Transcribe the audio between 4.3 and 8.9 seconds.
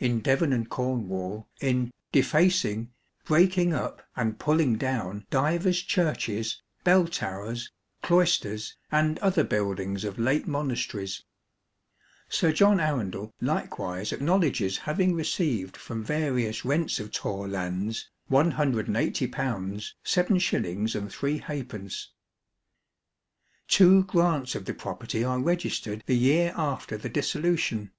pulling down divers churches, bell towers, cloisters